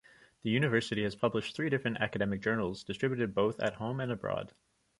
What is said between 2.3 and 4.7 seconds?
journals, distributed both at home and abroad.